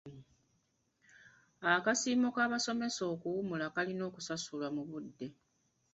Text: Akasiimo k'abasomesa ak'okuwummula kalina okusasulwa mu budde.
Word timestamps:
Akasiimo 1.73 2.29
k'abasomesa 2.35 3.01
ak'okuwummula 3.05 3.65
kalina 3.75 4.03
okusasulwa 4.09 4.67
mu 4.75 4.83
budde. 4.89 5.27